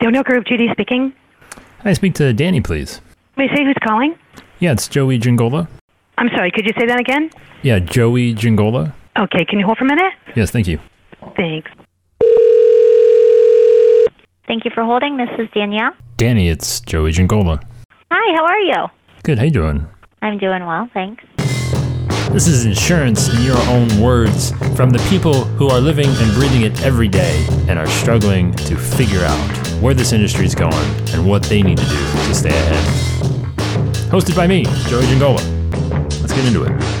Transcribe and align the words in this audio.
The 0.00 0.06
O'Neill 0.06 0.22
Group, 0.22 0.46
Judy 0.46 0.68
speaking. 0.72 1.12
Can 1.50 1.88
I 1.88 1.92
speak 1.92 2.14
to 2.14 2.32
Danny, 2.32 2.60
please? 2.60 3.00
May 3.36 3.48
I 3.48 3.54
say 3.54 3.64
who's 3.64 3.76
calling? 3.82 4.14
Yeah, 4.60 4.72
it's 4.72 4.88
Joey 4.88 5.18
Giangola. 5.18 5.68
I'm 6.18 6.28
sorry, 6.34 6.50
could 6.50 6.66
you 6.66 6.72
say 6.78 6.86
that 6.86 7.00
again? 7.00 7.30
Yeah, 7.62 7.78
Joey 7.78 8.34
Giangola. 8.34 8.92
Okay, 9.18 9.44
can 9.44 9.58
you 9.58 9.66
hold 9.66 9.78
for 9.78 9.84
a 9.84 9.88
minute? 9.88 10.12
Yes, 10.36 10.50
thank 10.50 10.68
you. 10.68 10.78
Thanks. 11.36 11.70
Thank 14.46 14.64
you 14.64 14.70
for 14.74 14.84
holding. 14.84 15.16
This 15.16 15.28
is 15.38 15.48
Danielle. 15.54 15.92
Danny, 16.16 16.48
it's 16.48 16.80
Joey 16.80 17.12
Giangola. 17.12 17.60
Hi, 18.10 18.36
how 18.36 18.44
are 18.44 18.60
you? 18.60 18.86
Good, 19.24 19.38
how 19.38 19.44
you 19.44 19.50
doing? 19.50 19.86
I'm 20.22 20.38
doing 20.38 20.64
well, 20.64 20.88
thanks. 20.94 21.24
This 22.30 22.46
is 22.46 22.66
insurance 22.66 23.28
in 23.34 23.42
your 23.42 23.56
own 23.68 24.00
words 24.00 24.50
from 24.76 24.90
the 24.90 25.04
people 25.08 25.44
who 25.44 25.68
are 25.68 25.80
living 25.80 26.08
and 26.08 26.34
breathing 26.34 26.62
it 26.62 26.82
every 26.82 27.08
day 27.08 27.46
and 27.68 27.78
are 27.78 27.86
struggling 27.86 28.52
to 28.54 28.76
figure 28.76 29.24
out 29.24 29.56
where 29.80 29.94
this 29.94 30.12
industry 30.12 30.44
is 30.44 30.54
going 30.54 30.74
and 31.12 31.26
what 31.26 31.42
they 31.44 31.62
need 31.62 31.78
to 31.78 31.84
do 31.84 31.96
to 32.26 32.34
stay 32.34 32.50
ahead. 32.50 32.84
Hosted 34.10 34.36
by 34.36 34.46
me, 34.46 34.64
Joey 34.88 35.06
Giangola. 35.06 35.40
Let's 36.20 36.34
get 36.34 36.44
into 36.44 36.64
it. 36.64 36.97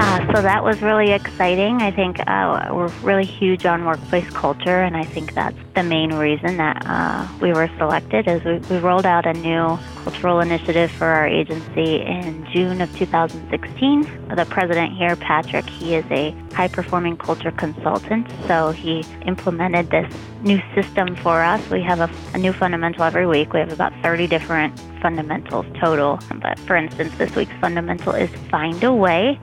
Yeah, 0.00 0.32
so 0.34 0.40
that 0.40 0.64
was 0.64 0.80
really 0.80 1.12
exciting. 1.12 1.82
I 1.82 1.90
think 1.90 2.26
uh, 2.26 2.70
we're 2.72 2.88
really 3.02 3.26
huge 3.26 3.66
on 3.66 3.84
workplace 3.84 4.28
culture, 4.30 4.80
and 4.80 4.96
I 4.96 5.04
think 5.04 5.34
that's 5.34 5.58
the 5.74 5.82
main 5.82 6.14
reason 6.14 6.56
that 6.56 6.82
uh, 6.86 7.28
we 7.42 7.52
were 7.52 7.68
selected. 7.76 8.26
Is 8.26 8.42
we, 8.42 8.56
we 8.74 8.78
rolled 8.78 9.04
out 9.04 9.26
a 9.26 9.34
new 9.34 9.78
cultural 10.02 10.40
initiative 10.40 10.90
for 10.90 11.04
our 11.04 11.26
agency 11.26 12.00
in 12.00 12.46
June 12.50 12.80
of 12.80 12.96
2016. 12.96 14.34
The 14.34 14.46
president 14.46 14.96
here, 14.96 15.16
Patrick, 15.16 15.68
he 15.68 15.96
is 15.96 16.06
a 16.10 16.30
high-performing 16.54 17.18
culture 17.18 17.50
consultant, 17.50 18.26
so 18.46 18.70
he 18.70 19.04
implemented 19.26 19.90
this 19.90 20.10
new 20.40 20.62
system 20.74 21.14
for 21.16 21.42
us. 21.42 21.68
We 21.68 21.82
have 21.82 22.00
a, 22.00 22.10
a 22.32 22.38
new 22.38 22.54
fundamental 22.54 23.02
every 23.02 23.26
week. 23.26 23.52
We 23.52 23.58
have 23.60 23.70
about 23.72 23.92
30 24.02 24.28
different 24.28 24.80
fundamentals 25.02 25.66
total. 25.78 26.18
But 26.40 26.58
for 26.60 26.76
instance, 26.76 27.14
this 27.18 27.36
week's 27.36 27.52
fundamental 27.60 28.14
is 28.14 28.30
find 28.48 28.82
a 28.82 28.94
way. 28.94 29.38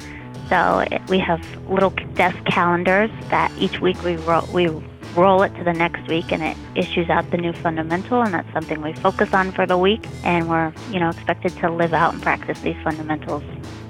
So 0.50 0.86
we 1.09 1.20
have 1.20 1.42
little 1.70 1.92
desk 2.14 2.38
calendars 2.45 3.12
that 3.30 3.52
each 3.58 3.80
week 3.80 4.02
we 4.03 4.16
roll, 4.17 4.48
we 4.54 4.67
roll 5.16 5.42
it 5.44 5.54
to 5.56 5.64
the 5.64 5.73
next 5.73 6.08
week, 6.08 6.31
and 6.31 6.42
it 6.44 6.58
issues 6.76 7.09
out 7.09 7.30
the 7.31 7.38
new 7.38 7.54
fundamental, 7.54 8.22
and 8.22 8.34
that's 8.34 8.52
something 8.54 8.81
we 8.81 8.94
focus 8.94 9.34
on 9.34 9.52
for 9.52 9.66
the 9.66 9.78
week. 9.78 10.06
And 10.23 10.50
we're 10.50 10.73
you 10.92 11.00
know 11.00 11.09
expected 11.09 11.56
to 11.58 11.70
live 11.70 11.94
out 11.94 12.14
and 12.14 12.22
practice 12.22 12.59
these 12.62 12.78
fundamentals 12.84 13.44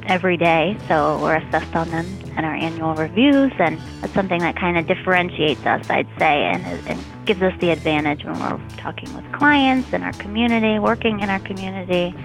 every 0.07 0.37
day. 0.37 0.77
So 0.87 1.19
we're 1.21 1.35
assessed 1.35 1.75
on 1.75 1.89
them 1.89 2.05
in 2.37 2.45
our 2.45 2.55
annual 2.55 2.95
reviews, 2.95 3.51
and 3.59 3.79
that's 4.01 4.13
something 4.13 4.39
that 4.39 4.55
kind 4.55 4.77
of 4.77 4.87
differentiates 4.87 5.65
us, 5.65 5.89
I'd 5.89 6.07
say, 6.17 6.43
and, 6.43 6.63
and 6.87 6.99
gives 7.25 7.41
us 7.41 7.53
the 7.59 7.71
advantage 7.71 8.23
when 8.23 8.39
we're 8.39 8.59
talking 8.77 9.13
with 9.15 9.29
clients 9.31 9.91
in 9.93 10.03
our 10.03 10.13
community, 10.13 10.79
working 10.79 11.19
in 11.19 11.29
our 11.29 11.39
community. 11.39 12.15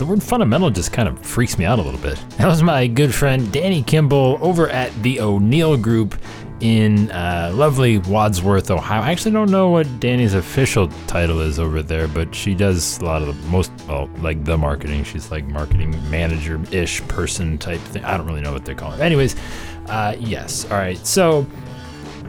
The 0.00 0.06
word 0.06 0.22
fundamental 0.22 0.70
just 0.70 0.94
kind 0.94 1.06
of 1.06 1.18
freaks 1.20 1.58
me 1.58 1.66
out 1.66 1.78
a 1.78 1.82
little 1.82 2.00
bit. 2.00 2.18
That 2.38 2.46
was 2.46 2.62
my 2.62 2.86
good 2.86 3.14
friend 3.14 3.52
Danny 3.52 3.82
Kimball 3.82 4.38
over 4.40 4.66
at 4.70 4.90
the 5.02 5.20
O'Neill 5.20 5.76
Group 5.76 6.18
in 6.60 7.10
uh, 7.10 7.52
lovely 7.52 7.98
Wadsworth, 7.98 8.70
Ohio. 8.70 9.02
I 9.02 9.12
actually 9.12 9.32
don't 9.32 9.50
know 9.50 9.68
what 9.68 10.00
Danny's 10.00 10.32
official 10.32 10.88
title 11.06 11.42
is 11.42 11.58
over 11.58 11.82
there, 11.82 12.08
but 12.08 12.34
she 12.34 12.54
does 12.54 12.98
a 13.00 13.04
lot 13.04 13.20
of 13.20 13.28
the 13.28 13.48
most, 13.48 13.72
well, 13.86 14.08
like 14.20 14.42
the 14.42 14.56
marketing. 14.56 15.04
She's 15.04 15.30
like 15.30 15.44
marketing 15.44 15.90
manager 16.10 16.58
ish 16.72 17.06
person 17.06 17.58
type 17.58 17.80
thing. 17.80 18.02
I 18.02 18.16
don't 18.16 18.26
really 18.26 18.40
know 18.40 18.54
what 18.54 18.64
they 18.64 18.74
call 18.74 18.94
it. 18.94 19.00
Anyways, 19.00 19.36
uh, 19.90 20.16
yes. 20.18 20.64
All 20.70 20.78
right. 20.78 21.06
So, 21.06 21.46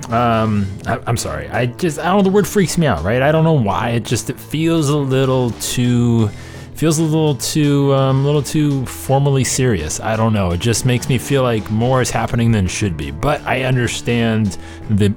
um, 0.09 0.67
I, 0.87 0.99
I'm 1.07 1.15
sorry. 1.15 1.47
I 1.47 1.67
just, 1.67 1.99
I 1.99 2.07
don't 2.07 2.17
know. 2.17 2.23
The 2.23 2.31
word 2.31 2.49
freaks 2.49 2.77
me 2.77 2.85
out, 2.85 3.01
right? 3.01 3.21
I 3.21 3.31
don't 3.31 3.45
know 3.45 3.53
why. 3.53 3.91
It 3.91 4.03
just, 4.03 4.29
it 4.29 4.37
feels 4.37 4.89
a 4.89 4.97
little 4.97 5.51
too 5.51 6.29
feels 6.81 6.97
a 6.97 7.03
little 7.03 7.35
too 7.35 7.93
um, 7.93 8.21
a 8.21 8.25
little 8.25 8.41
too 8.41 8.83
formally 8.87 9.43
serious. 9.43 9.99
I 9.99 10.15
don't 10.15 10.33
know. 10.33 10.49
It 10.49 10.59
just 10.59 10.83
makes 10.83 11.07
me 11.07 11.19
feel 11.19 11.43
like 11.43 11.69
more 11.69 12.01
is 12.01 12.09
happening 12.09 12.51
than 12.51 12.65
should 12.65 12.97
be. 12.97 13.11
But 13.11 13.39
I 13.41 13.65
understand 13.65 14.57
the. 14.89 15.13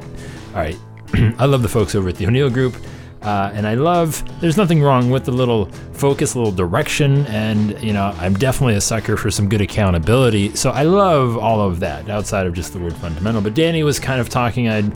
All 0.48 0.56
right, 0.56 0.76
I 1.38 1.46
love 1.46 1.62
the 1.62 1.68
folks 1.70 1.94
over 1.94 2.10
at 2.10 2.16
the 2.16 2.26
O'Neill 2.26 2.50
Group. 2.50 2.76
Uh, 3.22 3.50
and 3.54 3.66
I 3.66 3.72
love, 3.72 4.22
there's 4.42 4.58
nothing 4.58 4.82
wrong 4.82 5.08
with 5.08 5.24
the 5.24 5.32
little 5.32 5.64
focus, 5.94 6.34
a 6.34 6.38
little 6.38 6.52
direction, 6.52 7.24
and 7.28 7.82
you 7.82 7.94
know, 7.94 8.14
I'm 8.18 8.34
definitely 8.34 8.74
a 8.74 8.82
sucker 8.82 9.16
for 9.16 9.30
some 9.30 9.48
good 9.48 9.62
accountability. 9.62 10.54
So 10.56 10.70
I 10.70 10.82
love 10.82 11.38
all 11.38 11.62
of 11.62 11.80
that 11.80 12.10
outside 12.10 12.46
of 12.46 12.52
just 12.52 12.74
the 12.74 12.78
word 12.78 12.92
fundamental. 12.92 13.40
But 13.40 13.54
Danny 13.54 13.82
was 13.82 13.98
kind 13.98 14.20
of 14.20 14.28
talking, 14.28 14.68
I'd 14.68 14.92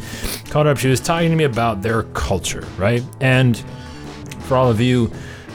called 0.50 0.67
her 0.67 0.73
up, 0.73 0.77
she 0.77 0.89
was 0.89 1.00
talking 1.00 1.31
to 1.31 1.37
me 1.37 1.45
about 1.45 1.81
their 1.81 2.03
culture, 2.12 2.67
right? 2.77 3.03
And 3.23 3.56
for 4.41 4.59
all 4.59 4.71
of 4.71 4.83
you 4.83 5.11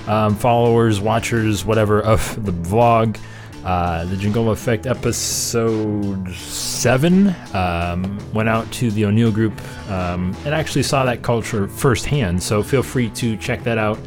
um, 0.07 0.35
followers, 0.35 0.99
watchers, 0.99 1.65
whatever 1.65 2.01
of 2.01 2.43
the 2.45 2.51
vlog. 2.51 3.17
Uh, 3.63 4.03
the 4.05 4.17
Jingle 4.17 4.51
Effect 4.51 4.85
episode 4.85 6.29
seven 6.31 7.33
um, 7.53 8.19
went 8.33 8.49
out 8.49 8.69
to 8.73 8.91
the 8.91 9.05
O'Neill 9.05 9.31
Group 9.31 9.53
um, 9.89 10.35
and 10.43 10.53
actually 10.53 10.83
saw 10.83 11.05
that 11.05 11.21
culture 11.21 11.69
firsthand. 11.69 12.43
So 12.43 12.61
feel 12.61 12.83
free 12.83 13.09
to 13.11 13.37
check 13.37 13.63
that 13.63 13.77
out. 13.77 13.97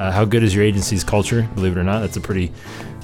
Uh, 0.00 0.10
how 0.10 0.24
good 0.24 0.42
is 0.42 0.52
your 0.52 0.64
agency's 0.64 1.04
culture? 1.04 1.48
Believe 1.54 1.76
it 1.76 1.80
or 1.80 1.84
not, 1.84 2.00
that's 2.00 2.16
a 2.16 2.20
pretty 2.20 2.52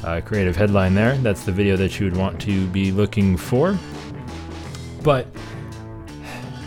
uh, 0.03 0.21
creative 0.21 0.57
headline 0.57 0.95
there. 0.95 1.17
That's 1.19 1.45
the 1.45 1.53
video 1.53 1.77
that 1.77 2.01
you 2.01 2.07
would 2.07 2.17
want 2.17 2.41
to 2.43 2.67
be 2.69 2.91
looking 2.91 3.37
for. 3.37 3.79
But 5.05 5.29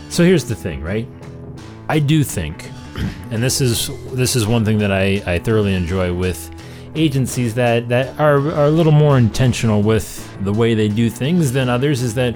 so 0.08 0.24
here's 0.24 0.44
the 0.44 0.54
thing, 0.54 0.80
right? 0.80 1.06
I 1.90 1.98
do 1.98 2.24
think 2.24 2.70
and 3.30 3.42
this 3.42 3.60
is 3.60 3.90
this 4.12 4.36
is 4.36 4.46
one 4.46 4.64
thing 4.64 4.78
that 4.78 4.92
I, 4.92 5.22
I 5.26 5.38
thoroughly 5.38 5.74
enjoy 5.74 6.12
with 6.12 6.50
agencies 6.94 7.54
that, 7.54 7.88
that 7.88 8.18
are, 8.20 8.36
are 8.36 8.66
a 8.66 8.70
little 8.70 8.92
more 8.92 9.18
intentional 9.18 9.82
with 9.82 10.30
the 10.44 10.52
way 10.52 10.74
they 10.74 10.88
do 10.88 11.10
things 11.10 11.52
than 11.52 11.68
others 11.68 12.02
is 12.02 12.14
that 12.14 12.34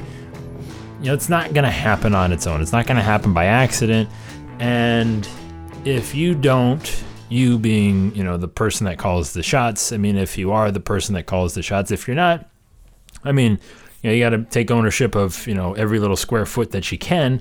you 1.00 1.06
know 1.06 1.14
it's 1.14 1.28
not 1.28 1.52
going 1.54 1.64
to 1.64 1.70
happen 1.70 2.14
on 2.14 2.32
its 2.32 2.46
own. 2.46 2.60
It's 2.60 2.72
not 2.72 2.86
going 2.86 2.96
to 2.96 3.02
happen 3.02 3.32
by 3.32 3.44
accident. 3.44 4.08
And 4.58 5.28
if 5.84 6.14
you 6.14 6.34
don't 6.34 7.04
you 7.28 7.58
being 7.58 8.14
you 8.14 8.24
know 8.24 8.36
the 8.36 8.48
person 8.48 8.86
that 8.86 8.98
calls 8.98 9.34
the 9.34 9.42
shots 9.42 9.92
i 9.92 9.96
mean 9.96 10.16
if 10.16 10.38
you 10.38 10.50
are 10.50 10.70
the 10.70 10.80
person 10.80 11.14
that 11.14 11.26
calls 11.26 11.54
the 11.54 11.62
shots 11.62 11.90
if 11.90 12.08
you're 12.08 12.16
not 12.16 12.48
i 13.22 13.30
mean 13.30 13.58
you 14.02 14.08
know 14.08 14.14
you 14.14 14.22
got 14.22 14.30
to 14.30 14.42
take 14.44 14.70
ownership 14.70 15.14
of 15.14 15.46
you 15.46 15.54
know 15.54 15.74
every 15.74 15.98
little 15.98 16.16
square 16.16 16.46
foot 16.46 16.70
that 16.70 16.90
you 16.90 16.96
can 16.96 17.40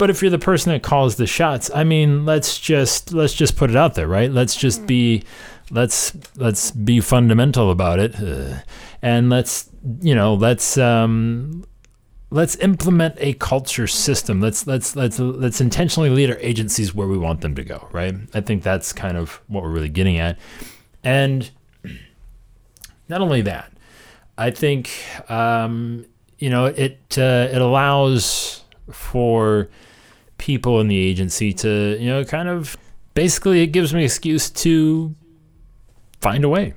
but 0.00 0.08
if 0.08 0.22
you're 0.22 0.30
the 0.30 0.38
person 0.38 0.72
that 0.72 0.82
calls 0.82 1.16
the 1.16 1.26
shots, 1.26 1.70
I 1.74 1.84
mean, 1.84 2.24
let's 2.24 2.58
just 2.58 3.12
let's 3.12 3.34
just 3.34 3.54
put 3.58 3.68
it 3.68 3.76
out 3.76 3.96
there, 3.96 4.08
right? 4.08 4.32
Let's 4.32 4.56
just 4.56 4.86
be 4.86 5.24
let's 5.70 6.16
let's 6.36 6.70
be 6.70 7.02
fundamental 7.02 7.70
about 7.70 7.98
it, 7.98 8.18
uh, 8.18 8.62
and 9.02 9.28
let's 9.28 9.68
you 10.00 10.14
know 10.14 10.32
let's 10.32 10.78
um, 10.78 11.66
let's 12.30 12.56
implement 12.56 13.16
a 13.18 13.34
culture 13.34 13.86
system. 13.86 14.40
Let's 14.40 14.66
let's 14.66 14.96
let's 14.96 15.18
let's 15.18 15.60
intentionally 15.60 16.08
lead 16.08 16.30
our 16.30 16.38
agencies 16.38 16.94
where 16.94 17.06
we 17.06 17.18
want 17.18 17.42
them 17.42 17.54
to 17.56 17.62
go, 17.62 17.86
right? 17.92 18.14
I 18.32 18.40
think 18.40 18.62
that's 18.62 18.94
kind 18.94 19.18
of 19.18 19.42
what 19.48 19.62
we're 19.62 19.68
really 19.68 19.90
getting 19.90 20.16
at, 20.16 20.38
and 21.04 21.50
not 23.10 23.20
only 23.20 23.42
that, 23.42 23.70
I 24.38 24.50
think 24.50 24.90
um, 25.28 26.06
you 26.38 26.48
know 26.48 26.64
it 26.64 27.18
uh, 27.18 27.48
it 27.52 27.60
allows 27.60 28.64
for 28.90 29.68
people 30.40 30.80
in 30.80 30.88
the 30.88 30.98
agency 30.98 31.52
to, 31.52 31.96
you 32.00 32.08
know, 32.08 32.24
kind 32.24 32.48
of 32.48 32.76
basically 33.14 33.62
it 33.62 33.68
gives 33.68 33.94
me 33.94 34.04
excuse 34.04 34.50
to 34.50 35.14
find 36.20 36.42
a 36.42 36.48
way. 36.48 36.74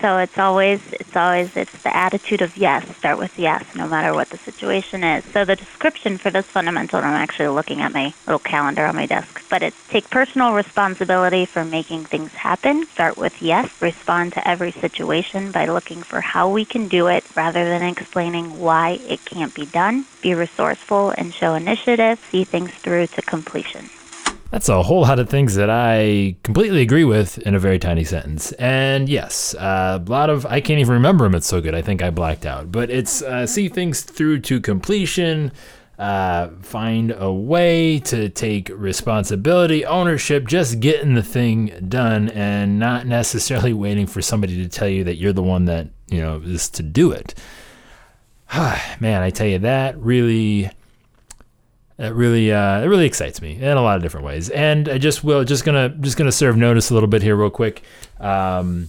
So 0.00 0.18
it's 0.18 0.38
always 0.38 0.80
it's 0.92 1.16
always 1.16 1.50
it's 1.56 1.70
the 1.82 1.96
attitude 1.96 2.40
of 2.42 2.50
yes. 2.56 2.84
Start 2.98 3.18
with 3.18 3.32
yes, 3.36 3.64
no 3.74 3.88
matter 3.88 4.14
what 4.14 4.28
the 4.30 4.38
situation 4.44 5.02
is. 5.02 5.24
So 5.32 5.44
the 5.44 5.56
description 5.56 6.18
for 6.18 6.30
this 6.30 6.44
fundamental, 6.54 7.00
I'm 7.00 7.14
actually 7.14 7.48
looking 7.48 7.80
at 7.80 7.92
my 7.92 8.14
little 8.26 8.38
calendar 8.38 8.86
on 8.86 8.96
my 8.96 9.06
desk, 9.06 9.28
but 9.50 9.62
it's 9.62 9.76
take 9.90 10.08
personal 10.10 10.52
responsibility 10.52 11.46
for 11.52 11.64
making 11.64 12.06
things 12.06 12.30
happen. 12.32 12.86
Start 12.94 13.18
with 13.18 13.32
yes. 13.40 13.68
Respond 13.80 14.34
to 14.34 14.48
every 14.48 14.72
situation 14.80 15.50
by 15.52 15.66
looking 15.66 16.02
for 16.02 16.20
how 16.20 16.48
we 16.48 16.64
can 16.64 16.88
do 16.88 17.08
it 17.08 17.24
rather 17.34 17.68
than 17.68 17.82
explaining 17.82 18.58
why 18.58 18.98
it 19.00 19.20
can't 19.24 19.54
be 19.54 19.66
done. 19.66 20.06
Be 20.22 20.34
resourceful 20.34 21.12
and 21.16 21.34
show 21.34 21.54
initiative. 21.54 22.18
See 22.30 22.44
things 22.44 22.70
through 22.84 23.08
to 23.08 23.22
completion. 23.22 23.90
That's 24.50 24.70
a 24.70 24.82
whole 24.82 25.02
lot 25.02 25.18
of 25.18 25.28
things 25.28 25.56
that 25.56 25.68
I 25.68 26.36
completely 26.42 26.80
agree 26.80 27.04
with 27.04 27.36
in 27.38 27.54
a 27.54 27.58
very 27.58 27.78
tiny 27.78 28.04
sentence. 28.04 28.52
And 28.52 29.06
yes, 29.06 29.54
uh, 29.54 30.02
a 30.04 30.10
lot 30.10 30.30
of, 30.30 30.46
I 30.46 30.62
can't 30.62 30.80
even 30.80 30.94
remember 30.94 31.24
them. 31.24 31.34
It's 31.34 31.46
so 31.46 31.60
good. 31.60 31.74
I 31.74 31.82
think 31.82 32.02
I 32.02 32.08
blacked 32.10 32.46
out. 32.46 32.72
But 32.72 32.88
it's 32.88 33.20
uh, 33.20 33.46
see 33.46 33.68
things 33.68 34.00
through 34.00 34.40
to 34.40 34.58
completion, 34.58 35.52
uh, 35.98 36.48
find 36.62 37.14
a 37.18 37.30
way 37.30 37.98
to 38.00 38.30
take 38.30 38.70
responsibility, 38.72 39.84
ownership, 39.84 40.46
just 40.46 40.80
getting 40.80 41.12
the 41.12 41.22
thing 41.22 41.86
done 41.86 42.30
and 42.30 42.78
not 42.78 43.06
necessarily 43.06 43.74
waiting 43.74 44.06
for 44.06 44.22
somebody 44.22 44.62
to 44.62 44.68
tell 44.68 44.88
you 44.88 45.04
that 45.04 45.16
you're 45.16 45.34
the 45.34 45.42
one 45.42 45.66
that, 45.66 45.88
you 46.06 46.22
know, 46.22 46.40
is 46.42 46.70
to 46.70 46.82
do 46.82 47.12
it. 47.12 47.34
man, 48.98 49.20
I 49.20 49.28
tell 49.28 49.46
you 49.46 49.58
that 49.58 49.98
really 49.98 50.70
that 51.98 52.14
really 52.14 52.50
uh, 52.50 52.80
it 52.80 52.86
really 52.86 53.06
excites 53.06 53.42
me 53.42 53.56
in 53.56 53.76
a 53.76 53.82
lot 53.82 53.96
of 53.96 54.02
different 54.02 54.24
ways. 54.24 54.48
And 54.50 54.88
I 54.88 54.98
just 54.98 55.22
will 55.22 55.44
just 55.44 55.64
gonna 55.64 55.90
just 55.90 56.16
gonna 56.16 56.32
serve 56.32 56.56
notice 56.56 56.90
a 56.90 56.94
little 56.94 57.08
bit 57.08 57.22
here 57.22 57.36
real 57.36 57.50
quick. 57.50 57.82
Um, 58.18 58.88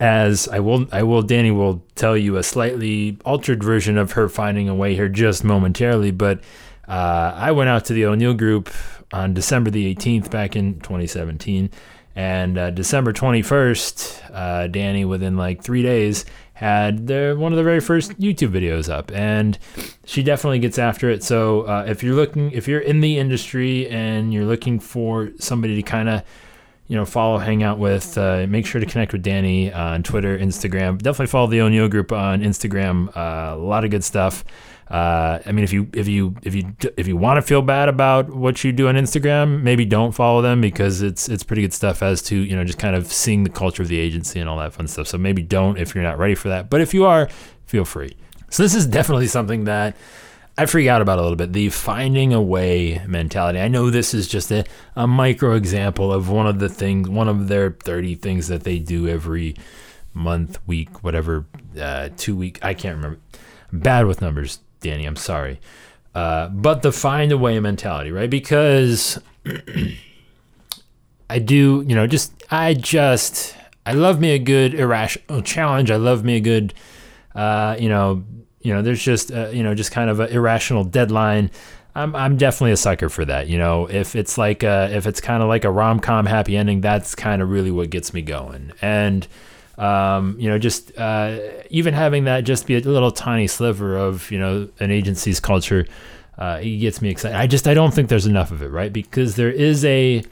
as 0.00 0.48
I 0.48 0.60
will 0.60 0.86
I 0.92 1.02
will 1.02 1.22
Danny 1.22 1.50
will 1.50 1.84
tell 1.94 2.16
you 2.16 2.36
a 2.36 2.42
slightly 2.42 3.18
altered 3.24 3.62
version 3.62 3.98
of 3.98 4.12
her 4.12 4.28
finding 4.28 4.68
a 4.68 4.74
way 4.74 4.94
here 4.94 5.08
just 5.08 5.44
momentarily, 5.44 6.10
but 6.10 6.40
uh, 6.88 7.34
I 7.36 7.52
went 7.52 7.68
out 7.68 7.84
to 7.86 7.92
the 7.92 8.06
O'Neill 8.06 8.34
group 8.34 8.70
on 9.12 9.34
December 9.34 9.70
the 9.70 9.94
18th 9.94 10.30
back 10.30 10.56
in 10.56 10.80
2017. 10.80 11.70
And 12.14 12.58
uh, 12.58 12.70
December 12.70 13.12
21st, 13.14 14.30
uh, 14.34 14.66
Danny, 14.66 15.04
within 15.06 15.36
like 15.36 15.62
three 15.62 15.82
days, 15.82 16.26
had 16.62 17.08
their, 17.08 17.36
one 17.36 17.52
of 17.52 17.56
the 17.56 17.64
very 17.64 17.80
first 17.80 18.12
YouTube 18.20 18.52
videos 18.52 18.88
up, 18.88 19.10
and 19.12 19.58
she 20.04 20.22
definitely 20.22 20.60
gets 20.60 20.78
after 20.78 21.10
it. 21.10 21.24
So 21.24 21.62
uh, 21.62 21.84
if 21.88 22.04
you're 22.04 22.14
looking, 22.14 22.52
if 22.52 22.68
you're 22.68 22.80
in 22.80 23.00
the 23.00 23.18
industry 23.18 23.88
and 23.88 24.32
you're 24.32 24.44
looking 24.44 24.78
for 24.78 25.32
somebody 25.38 25.74
to 25.74 25.82
kind 25.82 26.08
of 26.08 26.22
you 26.88 26.98
know, 26.98 27.06
follow, 27.06 27.38
hang 27.38 27.62
out 27.62 27.78
with. 27.78 28.18
Uh, 28.18 28.46
make 28.48 28.66
sure 28.66 28.78
to 28.78 28.86
connect 28.86 29.12
with 29.12 29.22
Danny 29.22 29.72
on 29.72 30.02
Twitter, 30.02 30.38
Instagram. 30.38 30.98
Definitely 30.98 31.28
follow 31.28 31.46
the 31.46 31.60
O'Neill 31.62 31.88
Group 31.88 32.12
on 32.12 32.42
Instagram. 32.42 33.08
Uh, 33.16 33.54
a 33.54 33.56
lot 33.56 33.84
of 33.84 33.90
good 33.90 34.04
stuff. 34.04 34.44
Uh, 34.90 35.38
I 35.46 35.52
mean, 35.52 35.64
if 35.64 35.72
you 35.72 35.88
if 35.94 36.08
you 36.08 36.34
if 36.42 36.54
you 36.54 36.74
if 36.96 37.08
you 37.08 37.16
want 37.16 37.38
to 37.38 37.42
feel 37.42 37.62
bad 37.62 37.88
about 37.88 38.30
what 38.30 38.62
you 38.62 38.72
do 38.72 38.88
on 38.88 38.94
Instagram, 38.94 39.62
maybe 39.62 39.84
don't 39.84 40.12
follow 40.12 40.42
them 40.42 40.60
because 40.60 41.00
it's 41.00 41.28
it's 41.28 41.42
pretty 41.42 41.62
good 41.62 41.72
stuff 41.72 42.02
as 42.02 42.20
to 42.22 42.36
you 42.36 42.54
know 42.54 42.64
just 42.64 42.78
kind 42.78 42.94
of 42.94 43.10
seeing 43.10 43.44
the 43.44 43.50
culture 43.50 43.82
of 43.82 43.88
the 43.88 43.98
agency 43.98 44.38
and 44.38 44.48
all 44.48 44.58
that 44.58 44.74
fun 44.74 44.88
stuff. 44.88 45.06
So 45.08 45.16
maybe 45.18 45.42
don't 45.42 45.78
if 45.78 45.94
you're 45.94 46.04
not 46.04 46.18
ready 46.18 46.34
for 46.34 46.48
that. 46.48 46.68
But 46.68 46.80
if 46.80 46.92
you 46.92 47.06
are, 47.06 47.28
feel 47.64 47.84
free. 47.84 48.16
So 48.50 48.62
this 48.62 48.74
is 48.74 48.86
definitely 48.86 49.28
something 49.28 49.64
that 49.64 49.96
I 50.58 50.66
freak 50.66 50.88
out 50.88 51.00
about 51.00 51.18
a 51.18 51.22
little 51.22 51.36
bit 51.36 51.54
the 51.54 51.70
finding 51.70 52.34
a 52.34 52.42
way 52.42 53.02
mentality. 53.06 53.58
I 53.58 53.68
know 53.68 53.88
this 53.88 54.12
is 54.12 54.28
just 54.28 54.50
a, 54.50 54.64
a 54.94 55.06
micro 55.06 55.54
example 55.54 56.12
of 56.12 56.28
one 56.28 56.46
of 56.46 56.58
the 56.58 56.68
things, 56.68 57.08
one 57.08 57.28
of 57.28 57.48
their 57.48 57.70
30 57.70 58.16
things 58.16 58.48
that 58.48 58.64
they 58.64 58.78
do 58.78 59.08
every 59.08 59.56
month, 60.12 60.58
week, 60.66 61.02
whatever, 61.02 61.46
uh, 61.80 62.10
two 62.18 62.36
week. 62.36 62.58
I 62.62 62.74
can't 62.74 62.96
remember. 62.96 63.18
I'm 63.72 63.78
bad 63.78 64.06
with 64.06 64.20
numbers, 64.20 64.58
Danny. 64.82 65.06
I'm 65.06 65.16
sorry. 65.16 65.60
Uh, 66.14 66.48
but 66.48 66.82
the 66.82 66.92
find 66.92 67.32
a 67.32 67.38
way 67.38 67.58
mentality, 67.58 68.10
right? 68.10 68.28
Because 68.28 69.18
I 71.30 71.38
do, 71.38 71.84
you 71.86 71.94
know, 71.94 72.06
just, 72.06 72.32
I 72.50 72.74
just, 72.74 73.56
I 73.86 73.94
love 73.94 74.20
me 74.20 74.32
a 74.32 74.38
good 74.38 74.74
irrational 74.74 75.40
challenge. 75.42 75.90
I 75.90 75.96
love 75.96 76.22
me 76.22 76.36
a 76.36 76.40
good, 76.40 76.74
uh, 77.34 77.76
you 77.78 77.88
know, 77.88 78.24
you 78.62 78.72
know, 78.72 78.82
there's 78.82 79.02
just 79.02 79.32
uh, 79.32 79.48
you 79.48 79.62
know 79.62 79.74
just 79.74 79.92
kind 79.92 80.08
of 80.08 80.20
an 80.20 80.30
irrational 80.30 80.84
deadline. 80.84 81.50
I'm 81.94 82.14
I'm 82.14 82.36
definitely 82.36 82.72
a 82.72 82.76
sucker 82.76 83.08
for 83.08 83.24
that. 83.24 83.48
You 83.48 83.58
know, 83.58 83.86
if 83.86 84.16
it's 84.16 84.38
like 84.38 84.62
a, 84.62 84.88
if 84.94 85.06
it's 85.06 85.20
kind 85.20 85.42
of 85.42 85.48
like 85.48 85.64
a 85.64 85.70
rom 85.70 86.00
com 86.00 86.26
happy 86.26 86.56
ending, 86.56 86.80
that's 86.80 87.14
kind 87.14 87.42
of 87.42 87.50
really 87.50 87.70
what 87.70 87.90
gets 87.90 88.14
me 88.14 88.22
going. 88.22 88.72
And 88.80 89.26
um, 89.82 90.36
you 90.38 90.48
know, 90.48 90.58
just 90.58 90.96
uh, 90.96 91.38
even 91.70 91.92
having 91.92 92.24
that 92.24 92.44
just 92.44 92.66
be 92.66 92.76
a 92.76 92.80
little 92.80 93.10
tiny 93.10 93.48
sliver 93.48 93.96
of 93.96 94.30
you 94.30 94.38
know 94.38 94.68
an 94.78 94.90
agency's 94.90 95.40
culture, 95.40 95.86
uh, 96.38 96.60
it 96.62 96.78
gets 96.78 97.02
me 97.02 97.10
excited. 97.10 97.36
I 97.36 97.46
just 97.48 97.66
I 97.66 97.74
don't 97.74 97.92
think 97.92 98.08
there's 98.08 98.26
enough 98.26 98.52
of 98.52 98.62
it, 98.62 98.68
right? 98.68 98.92
Because 98.92 99.34
there 99.34 99.50
is 99.50 99.84
a 99.84 100.22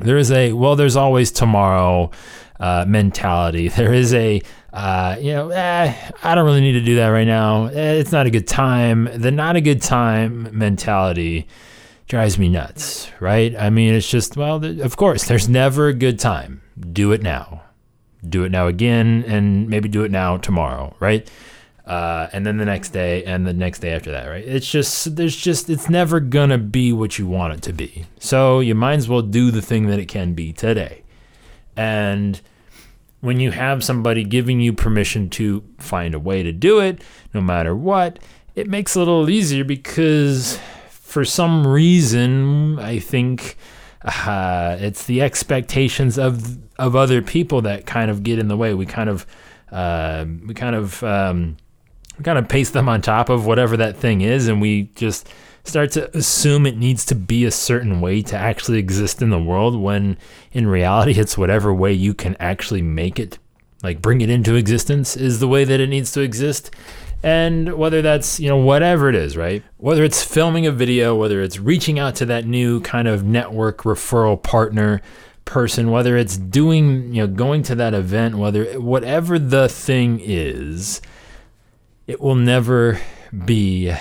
there 0.00 0.16
is 0.16 0.32
a 0.32 0.52
well, 0.52 0.74
there's 0.74 0.96
always 0.96 1.30
tomorrow 1.30 2.10
uh, 2.58 2.84
mentality. 2.86 3.68
There 3.76 3.94
is 3.94 4.12
a 4.12 4.42
uh, 4.72 5.16
you 5.20 5.32
know, 5.32 5.50
eh, 5.50 5.94
I 6.24 6.34
don't 6.34 6.44
really 6.44 6.60
need 6.60 6.72
to 6.72 6.80
do 6.80 6.96
that 6.96 7.06
right 7.06 7.26
now. 7.28 7.66
Eh, 7.66 7.92
it's 7.92 8.10
not 8.10 8.26
a 8.26 8.30
good 8.30 8.48
time. 8.48 9.08
The 9.14 9.30
not 9.30 9.54
a 9.54 9.60
good 9.60 9.80
time 9.80 10.48
mentality 10.50 11.46
drives 12.08 12.40
me 12.40 12.48
nuts, 12.48 13.08
right? 13.20 13.54
I 13.56 13.70
mean, 13.70 13.94
it's 13.94 14.10
just, 14.10 14.36
well, 14.36 14.64
of 14.82 14.96
course, 14.96 15.26
there's 15.28 15.48
never 15.48 15.86
a 15.86 15.94
good 15.94 16.18
time. 16.18 16.60
Do 16.92 17.12
it 17.12 17.22
now. 17.22 17.63
Do 18.28 18.44
it 18.44 18.52
now 18.52 18.66
again, 18.66 19.24
and 19.26 19.68
maybe 19.68 19.88
do 19.88 20.04
it 20.04 20.10
now 20.10 20.36
tomorrow, 20.36 20.94
right? 21.00 21.28
Uh, 21.86 22.28
and 22.32 22.46
then 22.46 22.56
the 22.56 22.64
next 22.64 22.90
day, 22.90 23.24
and 23.24 23.46
the 23.46 23.52
next 23.52 23.80
day 23.80 23.90
after 23.90 24.10
that, 24.12 24.26
right? 24.26 24.44
It's 24.44 24.70
just, 24.70 25.16
there's 25.16 25.36
just, 25.36 25.68
it's 25.68 25.90
never 25.90 26.18
gonna 26.18 26.58
be 26.58 26.92
what 26.92 27.18
you 27.18 27.26
want 27.26 27.54
it 27.54 27.62
to 27.62 27.72
be. 27.72 28.06
So 28.18 28.60
you 28.60 28.74
might 28.74 28.94
as 28.94 29.08
well 29.08 29.22
do 29.22 29.50
the 29.50 29.60
thing 29.60 29.86
that 29.88 29.98
it 29.98 30.06
can 30.06 30.32
be 30.32 30.52
today. 30.52 31.02
And, 31.76 32.40
when 33.24 33.40
you 33.40 33.50
have 33.50 33.82
somebody 33.82 34.22
giving 34.22 34.60
you 34.60 34.70
permission 34.70 35.30
to 35.30 35.64
find 35.78 36.14
a 36.14 36.18
way 36.18 36.42
to 36.42 36.52
do 36.52 36.78
it, 36.78 37.00
no 37.32 37.40
matter 37.40 37.74
what, 37.74 38.18
it 38.54 38.68
makes 38.68 38.94
it 38.94 38.98
a 38.98 39.00
little 39.00 39.30
easier 39.30 39.64
because 39.64 40.58
for 40.90 41.24
some 41.24 41.66
reason, 41.66 42.78
I 42.78 42.98
think 42.98 43.56
uh, 44.04 44.76
it's 44.80 45.06
the 45.06 45.22
expectations 45.22 46.18
of 46.18 46.58
of 46.78 46.96
other 46.96 47.22
people 47.22 47.62
that 47.62 47.86
kind 47.86 48.10
of 48.10 48.22
get 48.22 48.38
in 48.38 48.48
the 48.48 48.56
way. 48.56 48.74
We 48.74 48.86
kind 48.86 49.08
of 49.08 49.26
uh, 49.72 50.24
we 50.46 50.54
kind 50.54 50.76
of 50.76 51.02
um, 51.02 51.56
we 52.18 52.24
kind 52.24 52.38
of 52.38 52.48
paste 52.48 52.72
them 52.72 52.88
on 52.88 53.00
top 53.00 53.28
of 53.28 53.46
whatever 53.46 53.76
that 53.78 53.96
thing 53.96 54.20
is, 54.20 54.48
and 54.48 54.60
we 54.60 54.84
just 54.94 55.28
start 55.64 55.90
to 55.92 56.14
assume 56.16 56.66
it 56.66 56.76
needs 56.76 57.06
to 57.06 57.14
be 57.14 57.44
a 57.44 57.50
certain 57.50 58.00
way 58.00 58.20
to 58.20 58.36
actually 58.36 58.78
exist 58.78 59.22
in 59.22 59.30
the 59.30 59.38
world 59.38 59.80
when 59.80 60.18
in 60.52 60.66
reality 60.66 61.18
it's 61.18 61.38
whatever 61.38 61.72
way 61.72 61.92
you 61.92 62.12
can 62.12 62.36
actually 62.38 62.82
make 62.82 63.18
it 63.18 63.38
like 63.82 64.02
bring 64.02 64.20
it 64.20 64.28
into 64.28 64.54
existence 64.54 65.16
is 65.16 65.40
the 65.40 65.48
way 65.48 65.64
that 65.64 65.80
it 65.80 65.88
needs 65.88 66.12
to 66.12 66.20
exist 66.20 66.70
and 67.24 67.72
whether 67.78 68.02
that's 68.02 68.38
you 68.38 68.50
know 68.50 68.58
whatever 68.58 69.08
it 69.08 69.14
is 69.14 69.34
right? 69.34 69.62
Whether 69.78 70.04
it's 70.04 70.22
filming 70.22 70.66
a 70.66 70.70
video 70.70 71.16
whether 71.16 71.40
it's 71.40 71.58
reaching 71.58 71.98
out 71.98 72.14
to 72.16 72.26
that 72.26 72.44
new 72.44 72.80
kind 72.82 73.08
of 73.08 73.24
network 73.24 73.78
referral 73.78 74.40
partner 74.40 75.00
person 75.46 75.90
whether 75.90 76.16
it's 76.16 76.36
doing 76.36 77.14
you 77.14 77.22
know 77.22 77.26
going 77.26 77.62
to 77.62 77.74
that 77.74 77.94
event 77.94 78.36
whether 78.36 78.78
whatever 78.80 79.38
the 79.38 79.68
thing 79.68 80.20
is 80.22 81.02
it 82.06 82.20
will 82.20 82.34
never 82.34 83.00
be 83.44 83.92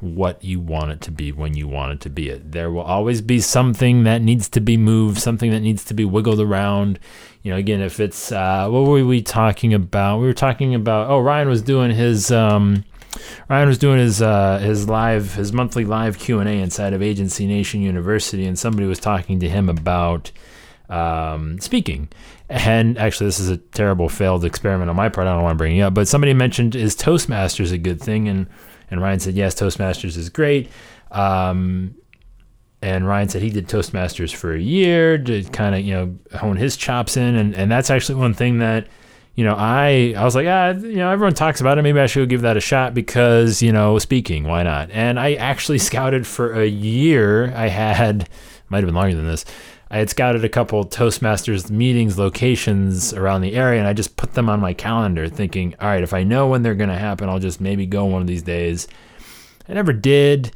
what 0.00 0.42
you 0.42 0.60
want 0.60 0.90
it 0.90 1.00
to 1.02 1.10
be 1.10 1.32
when 1.32 1.54
you 1.54 1.68
want 1.68 1.92
it 1.92 2.00
to 2.00 2.10
be 2.10 2.28
it. 2.28 2.52
There 2.52 2.70
will 2.70 2.82
always 2.82 3.20
be 3.20 3.40
something 3.40 4.04
that 4.04 4.22
needs 4.22 4.48
to 4.50 4.60
be 4.60 4.76
moved, 4.76 5.18
something 5.18 5.50
that 5.50 5.60
needs 5.60 5.84
to 5.86 5.94
be 5.94 6.04
wiggled 6.04 6.40
around. 6.40 6.98
You 7.42 7.52
know, 7.52 7.58
again, 7.58 7.80
if 7.80 8.00
it's 8.00 8.32
uh, 8.32 8.68
what 8.68 8.86
were 8.86 9.04
we 9.04 9.22
talking 9.22 9.74
about? 9.74 10.20
We 10.20 10.26
were 10.26 10.34
talking 10.34 10.74
about 10.74 11.10
oh, 11.10 11.20
Ryan 11.20 11.48
was 11.48 11.62
doing 11.62 11.90
his 11.90 12.30
um, 12.30 12.84
Ryan 13.48 13.68
was 13.68 13.78
doing 13.78 13.98
his 13.98 14.22
uh, 14.22 14.58
his 14.58 14.88
live 14.88 15.34
his 15.34 15.52
monthly 15.52 15.84
live 15.84 16.18
Q 16.18 16.40
and 16.40 16.48
A 16.48 16.52
inside 16.52 16.92
of 16.92 17.02
Agency 17.02 17.46
Nation 17.46 17.82
University, 17.82 18.46
and 18.46 18.58
somebody 18.58 18.86
was 18.86 18.98
talking 18.98 19.40
to 19.40 19.48
him 19.48 19.68
about 19.68 20.32
um, 20.88 21.60
speaking. 21.60 22.08
And 22.48 22.98
actually, 22.98 23.26
this 23.26 23.38
is 23.38 23.48
a 23.48 23.58
terrible 23.58 24.08
failed 24.08 24.44
experiment 24.44 24.90
on 24.90 24.96
my 24.96 25.08
part. 25.08 25.28
I 25.28 25.34
don't 25.34 25.42
want 25.42 25.54
to 25.54 25.58
bring 25.58 25.76
it 25.76 25.82
up, 25.82 25.94
but 25.94 26.08
somebody 26.08 26.34
mentioned 26.34 26.74
is 26.74 26.96
Toastmasters 26.96 27.72
a 27.72 27.78
good 27.78 28.00
thing, 28.00 28.28
and 28.28 28.48
and 28.90 29.00
Ryan 29.00 29.20
said, 29.20 29.34
yes, 29.34 29.54
Toastmasters 29.54 30.16
is 30.16 30.28
great. 30.28 30.70
Um, 31.10 31.94
and 32.82 33.06
Ryan 33.06 33.28
said 33.28 33.42
he 33.42 33.50
did 33.50 33.68
Toastmasters 33.68 34.34
for 34.34 34.54
a 34.54 34.60
year 34.60 35.18
to 35.18 35.44
kind 35.44 35.74
of, 35.74 35.82
you 35.82 35.92
know, 35.92 36.18
hone 36.38 36.56
his 36.56 36.76
chops 36.76 37.16
in. 37.16 37.34
And, 37.36 37.54
and 37.54 37.70
that's 37.70 37.90
actually 37.90 38.16
one 38.16 38.32
thing 38.32 38.58
that, 38.60 38.88
you 39.34 39.44
know, 39.44 39.54
I, 39.56 40.14
I 40.16 40.24
was 40.24 40.34
like, 40.34 40.46
ah, 40.46 40.70
you 40.70 40.96
know, 40.96 41.10
everyone 41.10 41.34
talks 41.34 41.60
about 41.60 41.78
it. 41.78 41.82
Maybe 41.82 42.00
I 42.00 42.06
should 42.06 42.28
give 42.28 42.40
that 42.40 42.56
a 42.56 42.60
shot 42.60 42.94
because, 42.94 43.62
you 43.62 43.72
know, 43.72 43.98
speaking, 43.98 44.44
why 44.44 44.62
not? 44.62 44.90
And 44.90 45.20
I 45.20 45.34
actually 45.34 45.78
scouted 45.78 46.26
for 46.26 46.54
a 46.54 46.66
year. 46.66 47.52
I 47.54 47.68
had, 47.68 48.28
might 48.70 48.78
have 48.78 48.86
been 48.86 48.94
longer 48.94 49.14
than 49.14 49.26
this. 49.26 49.44
I 49.90 49.98
had 49.98 50.08
scouted 50.08 50.44
a 50.44 50.48
couple 50.48 50.84
Toastmasters 50.84 51.68
meetings 51.68 52.16
locations 52.16 53.12
around 53.12 53.40
the 53.40 53.54
area 53.54 53.80
and 53.80 53.88
I 53.88 53.92
just 53.92 54.16
put 54.16 54.34
them 54.34 54.48
on 54.48 54.60
my 54.60 54.72
calendar 54.72 55.28
thinking, 55.28 55.74
all 55.80 55.88
right, 55.88 56.02
if 56.02 56.14
I 56.14 56.22
know 56.22 56.46
when 56.46 56.62
they're 56.62 56.76
going 56.76 56.90
to 56.90 56.98
happen, 56.98 57.28
I'll 57.28 57.40
just 57.40 57.60
maybe 57.60 57.86
go 57.86 58.04
one 58.04 58.22
of 58.22 58.28
these 58.28 58.42
days. 58.42 58.86
I 59.68 59.72
never 59.72 59.92
did, 59.92 60.52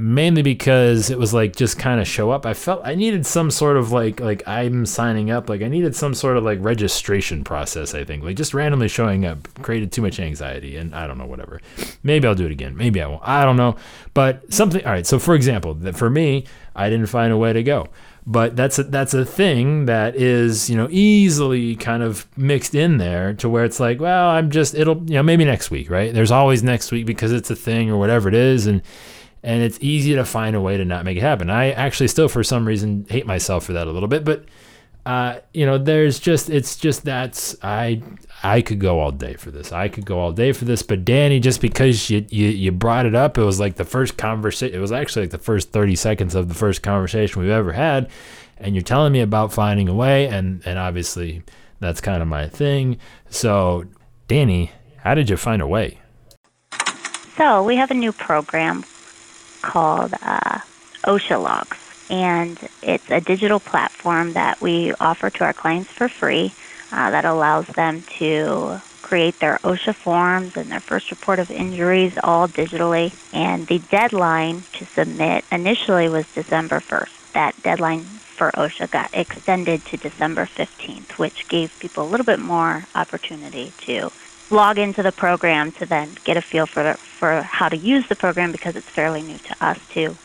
mainly 0.00 0.42
because 0.42 1.10
it 1.10 1.18
was 1.18 1.32
like 1.32 1.54
just 1.54 1.78
kind 1.78 2.00
of 2.00 2.08
show 2.08 2.32
up. 2.32 2.44
I 2.44 2.54
felt 2.54 2.80
I 2.84 2.96
needed 2.96 3.24
some 3.24 3.52
sort 3.52 3.76
of 3.76 3.92
like 3.92 4.18
like 4.18 4.42
I'm 4.48 4.84
signing 4.86 5.30
up, 5.30 5.48
like 5.48 5.62
I 5.62 5.68
needed 5.68 5.94
some 5.94 6.14
sort 6.14 6.36
of 6.36 6.42
like 6.42 6.58
registration 6.60 7.44
process, 7.44 7.94
I 7.94 8.02
think. 8.02 8.24
Like 8.24 8.36
just 8.36 8.52
randomly 8.52 8.88
showing 8.88 9.24
up 9.24 9.48
created 9.62 9.92
too 9.92 10.02
much 10.02 10.18
anxiety 10.18 10.76
and 10.76 10.92
I 10.92 11.06
don't 11.06 11.18
know 11.18 11.26
whatever. 11.26 11.60
Maybe 12.02 12.26
I'll 12.26 12.34
do 12.34 12.46
it 12.46 12.52
again. 12.52 12.76
Maybe 12.76 13.00
I 13.00 13.06
won't. 13.06 13.22
I 13.24 13.44
don't 13.44 13.56
know. 13.56 13.76
But 14.14 14.52
something 14.52 14.84
all 14.84 14.92
right, 14.92 15.06
so 15.06 15.20
for 15.20 15.36
example, 15.36 15.76
for 15.92 16.10
me, 16.10 16.46
I 16.74 16.88
didn't 16.90 17.06
find 17.06 17.32
a 17.32 17.36
way 17.36 17.52
to 17.52 17.62
go 17.62 17.88
but 18.26 18.56
that's 18.56 18.78
a, 18.78 18.84
that's 18.84 19.14
a 19.14 19.24
thing 19.24 19.86
that 19.86 20.16
is 20.16 20.68
you 20.70 20.76
know 20.76 20.88
easily 20.90 21.76
kind 21.76 22.02
of 22.02 22.26
mixed 22.36 22.74
in 22.74 22.98
there 22.98 23.34
to 23.34 23.48
where 23.48 23.64
it's 23.64 23.80
like 23.80 24.00
well 24.00 24.30
i'm 24.30 24.50
just 24.50 24.74
it'll 24.74 24.98
you 25.08 25.14
know 25.14 25.22
maybe 25.22 25.44
next 25.44 25.70
week 25.70 25.90
right? 25.92 26.12
There's 26.12 26.30
always 26.30 26.62
next 26.62 26.90
week 26.90 27.06
because 27.06 27.32
it's 27.32 27.50
a 27.50 27.56
thing 27.56 27.90
or 27.90 27.96
whatever 27.98 28.28
it 28.28 28.34
is. 28.34 28.66
And 28.66 28.82
and 29.44 29.62
it's 29.62 29.78
easy 29.80 30.14
to 30.14 30.24
find 30.24 30.56
a 30.56 30.60
way 30.60 30.76
to 30.76 30.84
not 30.84 31.04
make 31.04 31.16
it 31.16 31.20
happen. 31.20 31.50
I 31.50 31.72
actually 31.72 32.08
still 32.08 32.28
for 32.28 32.42
some 32.42 32.66
reason 32.66 33.06
hate 33.08 33.26
myself 33.26 33.64
for 33.64 33.72
that 33.74 33.86
a 33.86 33.90
little 33.90 34.08
bit. 34.08 34.24
But 34.24 34.44
uh, 35.04 35.40
you 35.52 35.66
know, 35.66 35.78
there's 35.78 36.18
just 36.18 36.48
it's 36.48 36.76
just 36.76 37.04
that's 37.04 37.56
I 37.62 38.02
I 38.42 38.60
could 38.60 38.80
go 38.80 38.98
all 38.98 39.12
day 39.12 39.34
for 39.34 39.52
this. 39.52 39.70
I 39.70 39.88
could 39.88 40.04
go 40.04 40.18
all 40.18 40.32
day 40.32 40.52
for 40.52 40.64
this. 40.64 40.82
But 40.82 41.04
Danny, 41.04 41.38
just 41.38 41.60
because 41.60 42.10
you 42.10 42.26
you, 42.28 42.48
you 42.48 42.72
brought 42.72 43.06
it 43.06 43.14
up, 43.14 43.38
it 43.38 43.44
was 43.44 43.60
like 43.60 43.76
the 43.76 43.84
first 43.84 44.16
conversation. 44.16 44.74
It 44.74 44.80
was 44.80 44.90
actually 44.90 45.22
like 45.22 45.30
the 45.30 45.38
first 45.38 45.70
thirty 45.70 45.94
seconds 45.94 46.34
of 46.34 46.48
the 46.48 46.54
first 46.54 46.82
conversation 46.82 47.40
we've 47.40 47.50
ever 47.50 47.72
had, 47.72 48.10
and 48.58 48.74
you're 48.74 48.82
telling 48.82 49.12
me 49.12 49.20
about 49.20 49.52
finding 49.52 49.88
a 49.88 49.94
way, 49.94 50.26
and 50.26 50.60
and 50.66 50.78
obviously 50.78 51.42
that's 51.78 52.00
kind 52.00 52.20
of 52.20 52.28
my 52.28 52.48
thing. 52.48 52.98
So, 53.30 53.84
Danny, 54.26 54.72
how 54.98 55.14
did 55.14 55.30
you 55.30 55.36
find 55.36 55.62
a 55.62 55.66
way? 55.66 55.98
So 57.36 57.62
we 57.62 57.76
have 57.76 57.90
a 57.90 57.94
new 57.94 58.12
program 58.12 58.84
called 59.62 60.14
uh, 60.22 60.58
OSHA 61.04 61.42
Logs, 61.42 62.06
and 62.10 62.58
it's 62.82 63.08
a 63.10 63.20
digital 63.20 63.60
platform 63.60 64.32
that 64.32 64.60
we 64.60 64.92
offer 64.94 65.30
to 65.30 65.44
our 65.44 65.52
clients 65.52 65.90
for 65.90 66.08
free 66.08 66.52
uh, 66.92 67.10
that 67.10 67.24
allows 67.24 67.66
them 67.68 68.04
to 68.18 68.80
create 69.00 69.38
their 69.40 69.58
OSHA 69.64 69.94
forms 69.96 70.56
and 70.56 70.70
their 70.70 70.80
first 70.80 71.10
report 71.10 71.38
of 71.38 71.50
injuries 71.50 72.12
all 72.22 72.48
digitally. 72.48 73.12
And 73.32 73.66
the 73.66 73.78
deadline 73.78 74.64
to 74.74 74.86
submit 74.94 75.44
initially 75.50 76.08
was 76.08 76.24
December 76.34 76.80
1st. 76.80 77.10
That 77.34 77.60
deadline 77.62 78.04
for 78.36 78.52
OSHA 78.52 78.90
got 78.90 79.10
extended 79.12 79.84
to 79.86 79.96
December 79.96 80.48
15th, 80.56 81.18
which 81.18 81.48
gave 81.48 81.72
people 81.80 82.04
a 82.04 82.08
little 82.08 82.26
bit 82.26 82.38
more 82.38 82.86
opportunity 82.94 83.72
to 83.86 84.10
log 84.50 84.78
into 84.78 85.02
the 85.02 85.12
program 85.12 85.72
to 85.72 85.86
then 85.86 86.16
get 86.24 86.36
a 86.36 86.42
feel 86.42 86.66
for 86.66 86.94
for 87.18 87.42
how 87.42 87.68
to 87.68 87.76
use 87.76 88.06
the 88.08 88.16
program 88.16 88.52
because 88.52 88.76
it's 88.76 88.88
fairly 88.88 89.22
new 89.22 89.38
to 89.38 89.64
us 89.64 89.78
too, 89.94 90.16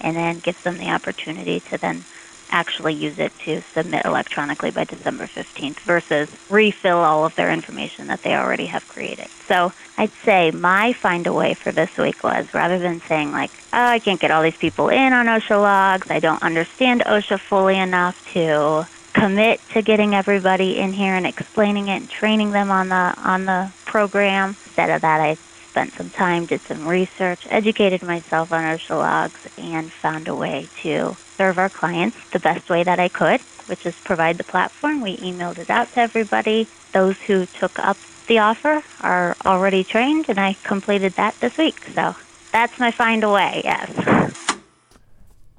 and 0.00 0.16
then 0.16 0.38
gives 0.38 0.62
them 0.62 0.78
the 0.78 0.90
opportunity 0.90 1.60
to 1.60 1.78
then 1.78 2.04
actually 2.52 2.94
use 2.94 3.18
it 3.18 3.36
to 3.40 3.62
submit 3.72 4.04
electronically 4.04 4.70
by 4.70 4.84
December 4.84 5.26
15th 5.26 5.80
versus 5.80 6.30
refill 6.50 6.98
all 6.98 7.24
of 7.24 7.34
their 7.34 7.50
information 7.50 8.06
that 8.06 8.22
they 8.22 8.34
already 8.34 8.66
have 8.66 8.86
created. 8.88 9.26
So 9.48 9.72
I'd 9.98 10.12
say 10.24 10.50
my 10.50 10.92
find 10.92 11.26
a 11.26 11.32
way 11.32 11.54
for 11.54 11.72
this 11.72 11.96
week 11.96 12.22
was 12.22 12.52
rather 12.54 12.78
than 12.78 13.00
saying 13.00 13.32
like, 13.32 13.50
oh, 13.72 13.84
I 13.84 13.98
can't 13.98 14.20
get 14.20 14.30
all 14.30 14.42
these 14.42 14.56
people 14.56 14.90
in 14.90 15.12
on 15.12 15.26
OSHA 15.26 15.60
logs, 15.60 16.10
I 16.10 16.20
don't 16.20 16.42
understand 16.42 17.02
OSHA 17.06 17.40
fully 17.40 17.78
enough 17.78 18.32
to 18.34 18.86
commit 19.12 19.60
to 19.70 19.82
getting 19.82 20.14
everybody 20.14 20.78
in 20.78 20.92
here 20.92 21.14
and 21.14 21.26
explaining 21.26 21.88
it 21.88 21.96
and 21.96 22.10
training 22.10 22.52
them 22.52 22.70
on 22.70 22.88
the 22.88 23.14
on 23.18 23.44
the 23.44 23.70
program. 23.84 24.50
Instead 24.50 24.90
of 24.90 25.02
that, 25.02 25.20
I 25.20 25.36
spent 25.72 25.94
some 25.94 26.10
time, 26.10 26.44
did 26.44 26.60
some 26.60 26.86
research, 26.86 27.46
educated 27.48 28.02
myself 28.02 28.52
on 28.52 28.62
OSHA 28.62 28.90
logs, 28.90 29.48
and 29.56 29.90
found 29.90 30.28
a 30.28 30.34
way 30.34 30.68
to 30.82 31.16
serve 31.38 31.56
our 31.56 31.70
clients 31.70 32.18
the 32.30 32.38
best 32.38 32.68
way 32.68 32.82
that 32.84 33.00
I 33.00 33.08
could, 33.08 33.40
which 33.68 33.86
is 33.86 33.94
provide 34.04 34.36
the 34.36 34.44
platform. 34.44 35.00
We 35.00 35.16
emailed 35.16 35.56
it 35.56 35.70
out 35.70 35.90
to 35.94 36.00
everybody. 36.00 36.68
Those 36.92 37.16
who 37.22 37.46
took 37.46 37.78
up 37.78 37.96
the 38.26 38.38
offer 38.38 38.82
are 39.00 39.34
already 39.46 39.82
trained, 39.82 40.26
and 40.28 40.38
I 40.38 40.58
completed 40.62 41.14
that 41.14 41.40
this 41.40 41.56
week. 41.56 41.82
So 41.94 42.14
that's 42.52 42.78
my 42.78 42.90
find 42.90 43.24
a 43.24 43.30
way, 43.30 43.62
yes. 43.64 44.58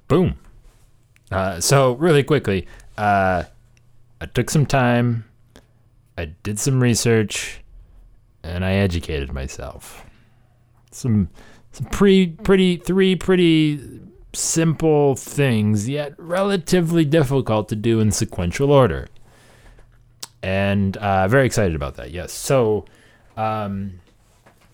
Boom. 0.08 0.36
Uh, 1.32 1.60
so, 1.60 1.94
really 1.94 2.22
quickly, 2.22 2.68
uh, 3.00 3.46
I 4.22 4.26
took 4.28 4.52
some 4.52 4.68
time, 4.68 5.26
I 6.16 6.26
did 6.26 6.60
some 6.60 6.84
research, 6.84 7.64
and 8.44 8.64
I 8.64 8.74
educated 8.74 9.34
myself. 9.34 10.03
Some, 10.94 11.30
some 11.72 11.88
pretty, 11.88 12.28
pretty, 12.28 12.78
three 12.78 13.16
pretty 13.16 14.02
simple 14.34 15.16
things, 15.16 15.88
yet 15.88 16.14
relatively 16.18 17.06
difficult 17.06 17.70
to 17.70 17.76
do 17.76 18.00
in 18.00 18.12
sequential 18.12 18.72
order. 18.72 19.08
And 20.42 20.98
uh, 20.98 21.28
very 21.28 21.46
excited 21.46 21.76
about 21.76 21.96
that. 21.96 22.12
Yes. 22.12 22.34
So, 22.34 22.86
um, 23.38 24.00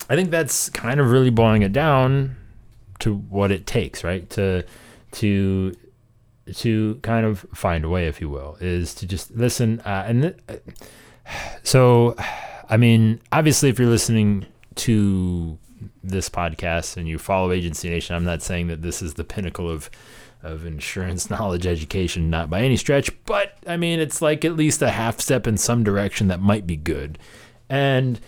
I 0.08 0.16
think 0.16 0.30
that's 0.30 0.68
kind 0.70 0.98
of 0.98 1.10
really 1.10 1.30
boiling 1.30 1.62
it 1.62 1.72
down 1.72 2.36
to 2.98 3.14
what 3.14 3.52
it 3.52 3.66
takes, 3.66 4.02
right? 4.02 4.28
To 4.30 4.64
to 5.12 5.76
to 6.52 6.94
kind 7.02 7.24
of 7.24 7.46
find 7.54 7.84
a 7.84 7.88
way, 7.88 8.08
if 8.08 8.20
you 8.20 8.28
will, 8.28 8.56
is 8.60 8.94
to 8.96 9.06
just 9.06 9.30
listen. 9.30 9.80
Uh, 9.80 10.04
and 10.06 10.22
th- 10.22 10.60
so, 11.62 12.16
I 12.68 12.76
mean, 12.76 13.20
obviously, 13.30 13.68
if 13.68 13.78
you're 13.78 13.88
listening 13.88 14.46
to 14.76 15.58
this 16.02 16.28
podcast 16.28 16.96
and 16.96 17.06
you 17.08 17.18
follow 17.18 17.52
Agency 17.52 17.90
Nation, 17.90 18.16
I'm 18.16 18.24
not 18.24 18.42
saying 18.42 18.68
that 18.68 18.82
this 18.82 19.02
is 19.02 19.14
the 19.14 19.24
pinnacle 19.24 19.68
of 19.68 19.90
of 20.42 20.64
insurance 20.64 21.28
knowledge 21.30 21.66
education, 21.66 22.30
not 22.30 22.48
by 22.48 22.62
any 22.62 22.76
stretch, 22.76 23.10
but 23.24 23.58
I 23.66 23.76
mean, 23.76 24.00
it's 24.00 24.22
like 24.22 24.44
at 24.44 24.56
least 24.56 24.82
a 24.82 24.90
half 24.90 25.20
step 25.20 25.46
in 25.46 25.56
some 25.56 25.84
direction 25.84 26.28
that 26.28 26.40
might 26.40 26.66
be 26.66 26.76
good. 26.76 27.18
And 27.68 28.20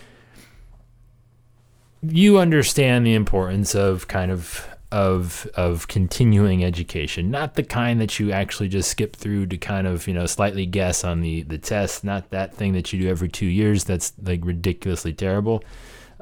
you 2.01 2.37
understand 2.37 3.05
the 3.05 3.13
importance 3.13 3.75
of 3.75 4.07
kind 4.07 4.31
of 4.31 4.67
of 4.91 5.47
of 5.55 5.87
continuing 5.87 6.63
education, 6.63 7.31
not 7.31 7.55
the 7.55 7.63
kind 7.63 7.99
that 7.99 8.19
you 8.19 8.31
actually 8.31 8.69
just 8.69 8.91
skip 8.91 9.15
through 9.15 9.47
to 9.47 9.57
kind 9.57 9.87
of 9.87 10.07
you 10.07 10.13
know 10.13 10.27
slightly 10.27 10.65
guess 10.65 11.03
on 11.03 11.21
the 11.21 11.41
the 11.43 11.57
test, 11.57 12.03
not 12.03 12.29
that 12.29 12.53
thing 12.53 12.73
that 12.73 12.93
you 12.93 12.99
do 13.01 13.09
every 13.09 13.29
two 13.29 13.47
years 13.47 13.85
that's 13.85 14.13
like 14.21 14.45
ridiculously 14.45 15.11
terrible. 15.11 15.63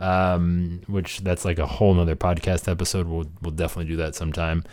Um, 0.01 0.81
which 0.87 1.19
that's 1.19 1.45
like 1.45 1.59
a 1.59 1.67
whole 1.67 1.93
nother 1.93 2.15
podcast 2.15 2.67
episode. 2.67 3.07
We'll 3.07 3.29
we'll 3.41 3.51
definitely 3.51 3.91
do 3.91 3.97
that 3.97 4.15
sometime. 4.15 4.63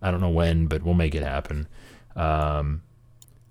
I 0.00 0.10
don't 0.10 0.20
know 0.20 0.30
when, 0.30 0.66
but 0.66 0.82
we'll 0.82 0.94
make 0.94 1.14
it 1.14 1.22
happen. 1.22 1.68
Um, 2.16 2.82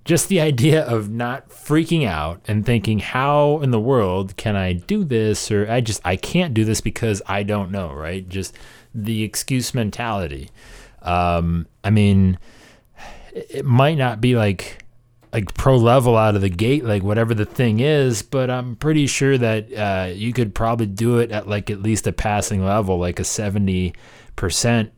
just 0.05 0.29
the 0.29 0.41
idea 0.41 0.83
of 0.83 1.09
not 1.09 1.49
freaking 1.49 2.07
out 2.07 2.41
and 2.47 2.65
thinking, 2.65 2.99
how 2.99 3.59
in 3.59 3.71
the 3.71 3.79
world 3.79 4.35
can 4.37 4.55
I 4.55 4.73
do 4.73 5.03
this? 5.03 5.51
Or 5.51 5.69
I 5.69 5.81
just, 5.81 6.01
I 6.03 6.15
can't 6.15 6.53
do 6.53 6.65
this 6.65 6.81
because 6.81 7.21
I 7.27 7.43
don't 7.43 7.69
know, 7.69 7.93
right? 7.93 8.27
Just 8.27 8.57
the 8.95 9.21
excuse 9.23 9.73
mentality. 9.73 10.49
Um, 11.03 11.67
I 11.83 11.91
mean, 11.91 12.39
it 13.33 13.65
might 13.65 13.99
not 13.99 14.19
be 14.19 14.35
like 14.35 14.83
like 15.31 15.53
pro 15.53 15.77
level 15.77 16.17
out 16.17 16.35
of 16.35 16.41
the 16.41 16.49
gate, 16.49 16.83
like 16.83 17.03
whatever 17.03 17.33
the 17.33 17.45
thing 17.45 17.79
is, 17.79 18.23
but 18.23 18.49
I'm 18.49 18.75
pretty 18.75 19.05
sure 19.05 19.37
that 19.37 19.73
uh, 19.73 20.11
you 20.11 20.33
could 20.33 20.55
probably 20.55 20.87
do 20.87 21.19
it 21.19 21.31
at 21.31 21.47
like 21.47 21.69
at 21.69 21.81
least 21.81 22.07
a 22.07 22.11
passing 22.11 22.65
level, 22.65 22.97
like 22.97 23.19
a 23.19 23.23
70% 23.23 23.93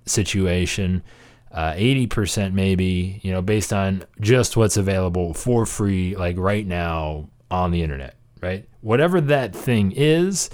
situation, 0.05 1.03
uh, 1.51 1.73
80% 1.73 2.53
maybe, 2.53 3.19
you 3.23 3.31
know, 3.31 3.41
based 3.41 3.73
on 3.73 4.03
just 4.21 4.55
what's 4.55 4.77
available 4.77 5.33
for 5.33 5.65
free, 5.65 6.15
like 6.15 6.37
right 6.37 6.65
now 6.65 7.29
on 7.49 7.71
the 7.71 7.83
internet, 7.83 8.15
right? 8.41 8.67
Whatever 8.79 9.19
that 9.19 9.53
thing 9.53 9.91
is, 9.93 10.49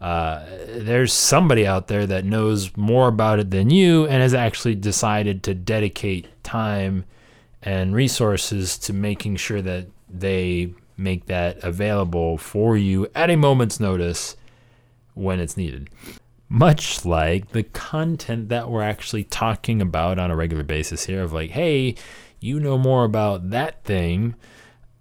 uh, 0.00 0.46
there's 0.68 1.12
somebody 1.12 1.66
out 1.66 1.88
there 1.88 2.06
that 2.06 2.24
knows 2.24 2.74
more 2.78 3.08
about 3.08 3.40
it 3.40 3.50
than 3.50 3.68
you 3.68 4.06
and 4.06 4.22
has 4.22 4.32
actually 4.32 4.74
decided 4.74 5.42
to 5.42 5.54
dedicate 5.54 6.28
time 6.42 7.04
and 7.62 7.94
resources 7.94 8.78
to 8.78 8.92
making 8.92 9.36
sure 9.36 9.62
that 9.62 9.86
they 10.08 10.72
make 10.96 11.26
that 11.26 11.62
available 11.62 12.38
for 12.38 12.76
you 12.76 13.06
at 13.14 13.30
a 13.30 13.36
moment's 13.36 13.78
notice 13.78 14.36
when 15.14 15.40
it's 15.40 15.56
needed. 15.56 15.88
Much 16.48 17.04
like 17.04 17.50
the 17.52 17.62
content 17.62 18.48
that 18.48 18.70
we're 18.70 18.82
actually 18.82 19.24
talking 19.24 19.82
about 19.82 20.18
on 20.18 20.30
a 20.30 20.36
regular 20.36 20.62
basis 20.62 21.04
here 21.04 21.22
of 21.22 21.32
like, 21.32 21.50
hey, 21.50 21.94
you 22.40 22.58
know 22.58 22.78
more 22.78 23.04
about 23.04 23.50
that 23.50 23.84
thing 23.84 24.34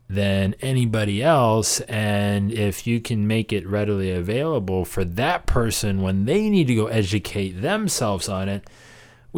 than 0.10 0.56
anybody 0.62 1.22
else. 1.22 1.80
And 1.82 2.52
if 2.52 2.88
you 2.88 3.00
can 3.00 3.28
make 3.28 3.52
it 3.52 3.68
readily 3.68 4.12
available 4.12 4.86
for 4.86 5.04
that 5.04 5.46
person 5.46 6.02
when 6.02 6.26
they 6.26 6.50
need 6.50 6.68
to 6.68 6.76
go 6.76 6.88
educate 6.88 7.62
themselves 7.62 8.28
on 8.30 8.50
it, 8.50 8.70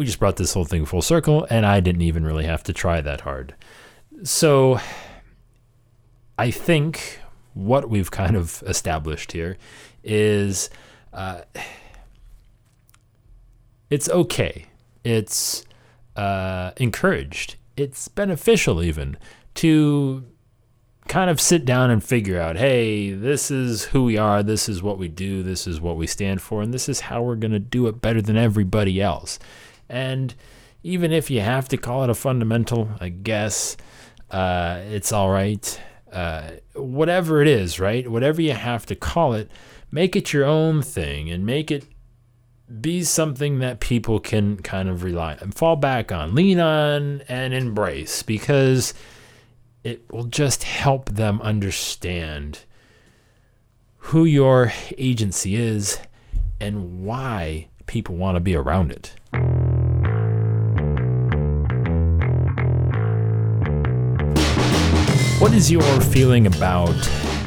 we 0.00 0.06
just 0.06 0.18
brought 0.18 0.36
this 0.36 0.54
whole 0.54 0.64
thing 0.64 0.86
full 0.86 1.02
circle, 1.02 1.46
and 1.50 1.66
I 1.66 1.80
didn't 1.80 2.00
even 2.00 2.24
really 2.24 2.46
have 2.46 2.62
to 2.62 2.72
try 2.72 3.02
that 3.02 3.20
hard. 3.20 3.54
So 4.22 4.80
I 6.38 6.50
think 6.50 7.20
what 7.52 7.90
we've 7.90 8.10
kind 8.10 8.34
of 8.34 8.64
established 8.66 9.32
here 9.32 9.58
is 10.02 10.70
uh, 11.12 11.42
it's 13.90 14.08
okay. 14.08 14.68
It's 15.04 15.66
uh, 16.16 16.70
encouraged. 16.78 17.56
It's 17.76 18.08
beneficial 18.08 18.82
even 18.82 19.18
to 19.56 20.24
kind 21.08 21.28
of 21.28 21.42
sit 21.42 21.66
down 21.66 21.90
and 21.90 22.02
figure 22.02 22.40
out 22.40 22.56
hey, 22.56 23.12
this 23.12 23.50
is 23.50 23.84
who 23.84 24.04
we 24.04 24.16
are, 24.16 24.42
this 24.42 24.66
is 24.66 24.82
what 24.82 24.96
we 24.96 25.08
do, 25.08 25.42
this 25.42 25.66
is 25.66 25.78
what 25.78 25.98
we 25.98 26.06
stand 26.06 26.40
for, 26.40 26.62
and 26.62 26.72
this 26.72 26.88
is 26.88 27.00
how 27.00 27.22
we're 27.22 27.36
going 27.36 27.52
to 27.52 27.58
do 27.58 27.86
it 27.86 28.00
better 28.00 28.22
than 28.22 28.38
everybody 28.38 28.98
else. 28.98 29.38
And 29.90 30.34
even 30.82 31.12
if 31.12 31.30
you 31.30 31.40
have 31.40 31.68
to 31.68 31.76
call 31.76 32.04
it 32.04 32.10
a 32.10 32.14
fundamental, 32.14 32.88
I 33.00 33.10
guess 33.10 33.76
uh, 34.30 34.80
it's 34.84 35.12
all 35.12 35.30
right. 35.30 35.80
Uh, 36.12 36.50
whatever 36.74 37.42
it 37.42 37.48
is, 37.48 37.78
right? 37.78 38.08
Whatever 38.08 38.40
you 38.40 38.52
have 38.52 38.86
to 38.86 38.94
call 38.94 39.34
it, 39.34 39.50
make 39.90 40.16
it 40.16 40.32
your 40.32 40.44
own 40.44 40.82
thing 40.82 41.30
and 41.30 41.44
make 41.44 41.70
it 41.70 41.84
be 42.80 43.02
something 43.02 43.58
that 43.58 43.80
people 43.80 44.20
can 44.20 44.56
kind 44.58 44.88
of 44.88 45.02
rely 45.02 45.36
and 45.40 45.54
fall 45.54 45.76
back 45.76 46.12
on, 46.12 46.34
lean 46.34 46.60
on, 46.60 47.22
and 47.28 47.52
embrace 47.52 48.22
because 48.22 48.94
it 49.82 50.10
will 50.12 50.24
just 50.24 50.62
help 50.62 51.08
them 51.10 51.40
understand 51.42 52.60
who 53.96 54.24
your 54.24 54.72
agency 54.98 55.56
is 55.56 55.98
and 56.60 57.04
why 57.04 57.68
people 57.86 58.14
want 58.14 58.36
to 58.36 58.40
be 58.40 58.54
around 58.54 58.92
it. 58.92 59.14
What 65.50 65.56
is 65.56 65.68
your 65.68 66.00
feeling 66.00 66.46
about 66.46 66.94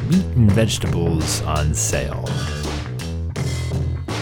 meat 0.09 0.25
and 0.35 0.51
vegetables 0.51 1.41
on 1.43 1.73
sale? 1.73 2.25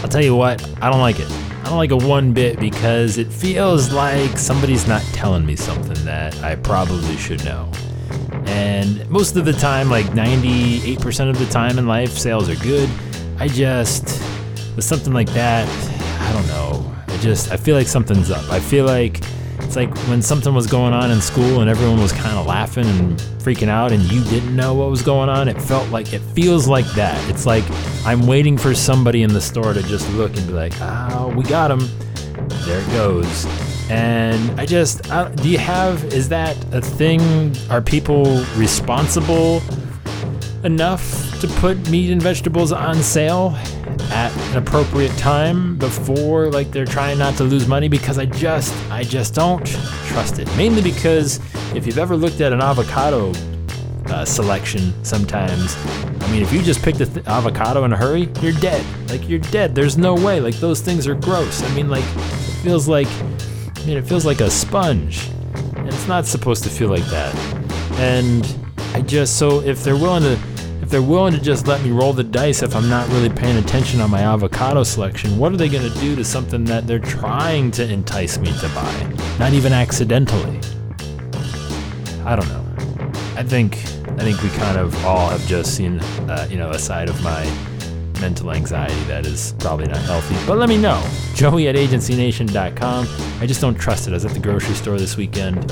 I'll 0.04 0.08
tell 0.08 0.24
you 0.24 0.36
what, 0.36 0.62
I 0.80 0.92
don't 0.92 1.00
like 1.00 1.20
it. 1.20 1.28
I 1.32 1.64
don't 1.64 1.78
like 1.78 1.90
it 1.90 2.04
one 2.04 2.32
bit 2.32 2.60
because 2.60 3.18
it 3.18 3.34
feels 3.34 3.92
like 3.92 4.38
somebody's 4.38 4.88
not 4.88 5.02
telling 5.14 5.48
me 5.48 5.56
something 5.56 6.06
that 6.06 6.44
I 6.44 6.58
probably 6.58 7.18
should 7.18 7.44
know. 7.44 7.72
And 8.46 9.10
most 9.10 9.36
of 9.36 9.46
the 9.46 9.54
time, 9.54 9.90
like 9.90 10.06
98% 10.06 11.30
of 11.32 11.40
the 11.40 11.48
time 11.48 11.80
in 11.80 11.88
life, 11.88 12.12
sales 12.12 12.50
are 12.50 12.64
good. 12.64 12.88
I 13.40 13.48
just, 13.48 14.04
with 14.76 14.86
something 14.86 15.12
like 15.12 15.34
that, 15.34 15.68
I 16.22 16.34
don't 16.34 16.48
know. 16.50 16.96
I 17.08 17.18
just, 17.18 17.52
I 17.52 17.58
feel 17.58 17.76
like 17.76 17.88
something's 17.88 18.30
up. 18.30 18.48
I 18.52 18.60
feel 18.60 18.86
like 18.86 19.22
it's 19.72 19.78
like 19.78 19.98
when 20.10 20.22
something 20.22 20.54
was 20.54 20.68
going 20.68 20.92
on 20.92 21.12
in 21.12 21.22
school 21.22 21.62
and 21.62 21.70
everyone 21.70 22.02
was 22.02 22.12
kind 22.12 22.38
of 22.38 22.46
laughing 22.46 22.86
and 22.86 23.18
freaking 23.42 23.70
out 23.70 23.94
and 23.94 24.04
you 24.12 24.22
didn't 24.26 24.54
know 24.54 24.74
what 24.74 24.90
was 24.90 25.02
going 25.02 25.30
on. 25.30 25.48
It 25.48 25.62
felt 25.62 25.88
like, 25.92 26.12
it 26.12 26.20
feels 26.20 26.68
like 26.68 26.86
that. 26.96 27.18
It's 27.30 27.46
like 27.46 27.64
I'm 28.06 28.28
waiting 28.28 28.58
for 28.58 28.76
somebody 28.76 29.24
in 29.24 29.32
the 29.32 29.40
store 29.40 29.74
to 29.74 29.82
just 29.84 30.12
look 30.16 30.36
and 30.36 30.46
be 30.46 30.52
like, 30.52 30.74
oh, 30.82 31.34
we 31.38 31.44
got 31.44 31.72
him. 31.72 31.88
There 32.66 32.82
it 32.82 32.88
goes. 32.88 33.46
And 33.90 34.60
I 34.60 34.66
just, 34.66 35.10
I, 35.10 35.34
do 35.36 35.50
you 35.50 35.58
have, 35.60 36.04
is 36.14 36.28
that 36.28 36.58
a 36.74 36.82
thing? 36.82 37.56
Are 37.70 37.82
people 37.82 38.44
responsible 38.58 39.62
enough 40.66 41.40
to 41.40 41.48
put 41.48 41.90
meat 41.90 42.12
and 42.12 42.22
vegetables 42.22 42.74
on 42.74 42.96
sale 42.96 43.52
at 44.12 44.36
an 44.52 44.58
appropriate 44.58 45.16
time 45.18 45.78
before 45.78 46.52
like 46.52 46.70
they're 46.72 46.86
trying 46.86 47.18
not 47.18 47.36
to 47.38 47.44
lose 47.46 47.68
money 47.68 47.88
because 47.88 48.18
I 48.18 48.26
just 48.26 48.74
I 48.92 49.04
just 49.04 49.34
don't 49.34 49.66
trust 50.08 50.38
it. 50.40 50.48
Mainly 50.58 50.82
because 50.82 51.40
if 51.74 51.86
you've 51.86 51.98
ever 51.98 52.18
looked 52.18 52.42
at 52.42 52.52
an 52.52 52.62
avocado 52.62 53.32
uh, 54.08 54.26
selection 54.26 54.94
sometimes 55.06 55.78
I 56.20 56.32
mean 56.32 56.44
if 56.44 56.52
you 56.52 56.62
just 56.62 56.82
pick 56.82 56.96
the 56.96 57.06
th- 57.06 57.26
avocado 57.26 57.86
in 57.86 57.94
a 57.94 57.98
hurry, 57.98 58.30
you're 58.42 58.52
dead. 58.54 58.86
Like 59.10 59.28
you're 59.30 59.40
dead. 59.40 59.74
There's 59.74 59.98
no 59.98 60.14
way. 60.14 60.42
Like 60.42 60.56
those 60.56 60.82
things 60.82 61.08
are 61.08 61.16
gross. 61.16 61.64
I 61.64 61.74
mean 61.74 61.90
like 61.90 62.04
it 62.04 62.64
feels 62.64 62.90
like 62.90 63.08
I 63.08 63.86
mean 63.86 63.98
it 63.98 64.06
feels 64.06 64.26
like 64.26 64.42
a 64.42 64.50
sponge. 64.50 65.28
And 65.76 65.88
it's 65.88 66.08
not 66.08 66.26
supposed 66.26 66.64
to 66.64 66.70
feel 66.70 66.90
like 66.90 67.06
that. 67.06 67.34
And 67.94 68.46
I 68.94 69.02
just 69.02 69.38
so 69.38 69.62
if 69.62 69.84
they're 69.86 69.96
willing 69.96 70.24
to 70.24 70.51
they're 70.92 71.02
willing 71.02 71.34
to 71.34 71.40
just 71.40 71.68
let 71.68 71.82
me 71.84 71.90
roll 71.90 72.12
the 72.12 72.24
dice 72.24 72.62
if 72.62 72.76
I'm 72.76 72.90
not 72.90 73.08
really 73.10 73.30
paying 73.30 73.58
attention 73.58 74.02
on 74.02 74.12
my 74.12 74.22
avocado 74.22 74.84
selection, 74.84 75.38
what 75.38 75.54
are 75.54 75.58
they 75.58 75.70
going 75.70 75.90
to 75.90 76.00
do 76.00 76.18
to 76.18 76.24
something 76.26 76.66
that 76.66 76.86
they're 76.86 77.00
trying 77.00 77.72
to 77.72 77.90
entice 77.90 78.38
me 78.38 78.52
to 78.60 78.68
buy? 78.76 79.14
Not 79.40 79.54
even 79.54 79.72
accidentally. 79.72 80.60
I 82.26 82.36
don't 82.36 82.48
know. 82.50 82.66
I 83.38 83.44
think 83.44 83.78
I 84.20 84.24
think 84.24 84.44
we 84.44 84.50
kind 84.50 84.78
of 84.78 84.94
all 85.06 85.30
have 85.30 85.46
just 85.48 85.76
seen, 85.76 86.00
uh, 86.30 86.48
you 86.52 86.58
know, 86.58 86.70
a 86.72 86.78
side 86.78 87.08
of 87.08 87.24
my 87.24 87.44
mental 88.20 88.52
anxiety 88.52 89.02
that 89.06 89.26
is 89.26 89.56
probably 89.60 89.88
not 89.88 89.98
healthy. 89.98 90.36
But 90.46 90.58
let 90.58 90.68
me 90.68 90.78
know. 90.78 91.02
Joey 91.34 91.70
at 91.70 91.76
agencynation.com. 91.76 93.08
I 93.40 93.48
just 93.48 93.62
don't 93.62 93.76
trust 93.76 94.08
it. 94.08 94.12
I 94.12 94.14
was 94.16 94.26
at 94.26 94.34
the 94.34 94.40
grocery 94.40 94.76
store 94.76 94.98
this 95.00 95.16
weekend. 95.16 95.64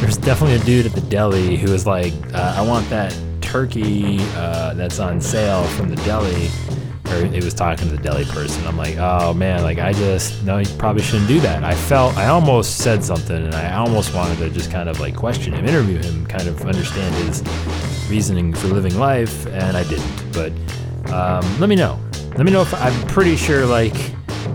There's 0.00 0.16
definitely 0.16 0.56
a 0.56 0.64
dude 0.64 0.86
at 0.86 0.92
the 0.92 1.02
deli 1.02 1.56
who 1.56 1.70
was 1.70 1.86
like, 1.86 2.14
uh, 2.34 2.54
I 2.56 2.66
want 2.66 2.88
that 2.88 3.16
turkey 3.52 4.16
uh, 4.34 4.72
that's 4.72 4.98
on 4.98 5.20
sale 5.20 5.64
from 5.64 5.90
the 5.90 5.96
deli. 5.96 6.48
Or 7.10 7.16
it 7.16 7.44
was 7.44 7.52
talking 7.52 7.86
to 7.90 7.94
the 7.94 8.02
deli 8.02 8.24
person. 8.24 8.66
I'm 8.66 8.78
like, 8.78 8.96
oh 8.96 9.34
man, 9.34 9.62
like 9.62 9.78
I 9.78 9.92
just 9.92 10.42
no, 10.42 10.56
you 10.56 10.76
probably 10.78 11.02
shouldn't 11.02 11.28
do 11.28 11.38
that. 11.40 11.62
I 11.62 11.74
felt 11.74 12.16
I 12.16 12.28
almost 12.28 12.78
said 12.78 13.04
something, 13.04 13.36
and 13.36 13.54
I 13.54 13.74
almost 13.74 14.14
wanted 14.14 14.38
to 14.38 14.48
just 14.48 14.70
kind 14.70 14.88
of 14.88 15.00
like 15.00 15.14
question 15.14 15.52
him, 15.52 15.66
interview 15.66 15.98
him, 15.98 16.24
kind 16.26 16.48
of 16.48 16.64
understand 16.64 17.14
his 17.26 17.42
reasoning 18.08 18.54
for 18.54 18.68
living 18.68 18.98
life, 18.98 19.46
and 19.48 19.76
I 19.76 19.84
didn't. 19.84 20.32
But 20.32 20.52
um, 21.12 21.60
let 21.60 21.68
me 21.68 21.76
know. 21.76 22.00
Let 22.36 22.46
me 22.46 22.52
know 22.52 22.62
if 22.62 22.72
I'm 22.72 23.06
pretty 23.08 23.36
sure 23.36 23.66
like 23.66 23.94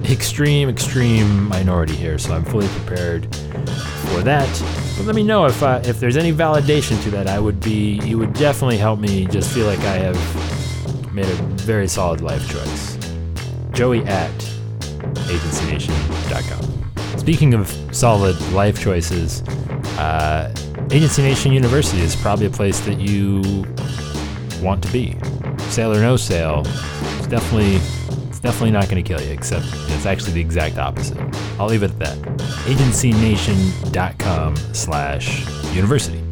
extreme, 0.05 0.69
extreme 0.69 1.47
minority 1.47 1.95
here, 1.95 2.17
so 2.17 2.33
I'm 2.33 2.45
fully 2.45 2.67
prepared 2.69 3.35
for 3.35 4.23
that. 4.23 4.86
Let 5.05 5.15
me 5.15 5.23
know 5.23 5.45
if 5.45 5.63
uh, 5.63 5.81
if 5.85 5.99
there's 5.99 6.17
any 6.17 6.33
validation 6.33 7.01
to 7.03 7.11
that. 7.11 7.27
I 7.27 7.39
would 7.39 7.59
be. 7.61 7.99
It 8.09 8.15
would 8.15 8.33
definitely 8.33 8.77
help 8.77 8.99
me 8.99 9.25
just 9.27 9.53
feel 9.53 9.65
like 9.65 9.79
I 9.79 9.97
have 9.97 11.13
made 11.13 11.27
a 11.27 11.35
very 11.63 11.87
solid 11.87 12.21
life 12.21 12.47
choice. 12.51 12.97
Joey 13.71 14.03
at 14.05 14.31
agencynation.com. 15.29 17.19
Speaking 17.19 17.53
of 17.53 17.69
solid 17.95 18.39
life 18.51 18.81
choices, 18.81 19.41
uh, 19.97 20.53
Agency 20.91 21.21
Nation 21.21 21.51
University 21.51 22.01
is 22.01 22.15
probably 22.15 22.47
a 22.47 22.49
place 22.49 22.79
that 22.81 22.99
you 22.99 23.65
want 24.61 24.83
to 24.83 24.91
be. 24.91 25.17
Sale 25.69 25.93
or 25.93 26.01
no 26.01 26.17
sale, 26.17 26.63
it's 27.17 27.27
definitely 27.27 27.79
definitely 28.47 28.71
not 28.71 28.87
going 28.89 29.03
to 29.03 29.07
kill 29.07 29.19
you. 29.21 29.33
Except 29.33 29.65
it's 29.89 30.05
actually 30.05 30.31
the 30.31 30.39
exact 30.39 30.77
opposite. 30.77 31.17
I'll 31.59 31.67
leave 31.67 31.83
it 31.83 31.91
at 31.91 31.99
that. 31.99 32.17
AgencyNation.com 32.65 34.55
slash 34.73 35.45
university. 35.75 36.26